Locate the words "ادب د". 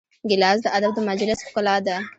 0.77-0.99